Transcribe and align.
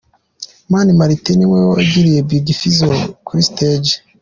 Mani 0.71 0.91
Martin 0.99 1.35
niwe 1.37 1.59
wakiriye 1.71 2.19
Big 2.29 2.45
Fizzo 2.59 2.87
kuri 3.25 3.41
stage. 3.49 3.93